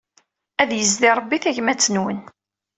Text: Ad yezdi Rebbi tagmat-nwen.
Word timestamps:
Ad 0.61 0.71
yezdi 0.73 1.11
Rebbi 1.17 1.37
tagmat-nwen. 1.43 2.19